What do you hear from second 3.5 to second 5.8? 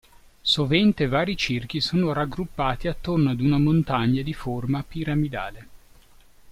montagna di forma piramidale.